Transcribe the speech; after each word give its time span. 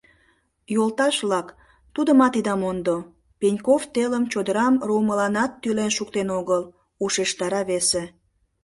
—Йолташ-влак, 0.75 1.47
тудымат 1.95 2.33
ида 2.39 2.55
мондо: 2.61 2.95
Пеньков 3.39 3.81
телым 3.93 4.23
чодырам 4.31 4.73
руымыланат 4.87 5.51
тӱлен 5.61 5.91
шуктен 5.97 6.27
огыл,— 6.39 6.61
ушештара 7.03 7.61
весе. 7.69 8.03